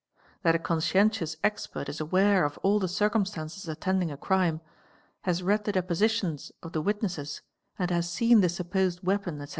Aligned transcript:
That 0.41 0.55
a 0.55 0.57
conscientious 0.57 1.37
expert 1.43 1.87
is 1.87 1.99
aware 2.01 2.43
of 2.43 2.57
all 2.63 2.79
the 2.79 2.87
circumstances 2.87 3.67
attending 3.67 4.09
a 4.11 4.17
crime, 4.17 4.59
has 5.25 5.43
read 5.43 5.65
the 5.65 5.71
depositions 5.73 6.51
of 6.63 6.71
the 6.73 6.81
witnesses, 6.81 7.43
and 7.77 7.91
has 7.91 8.09
seen 8.09 8.41
the 8.41 8.49
supposed 8.49 9.03
weapon, 9.03 9.35
etc. 9.39 9.49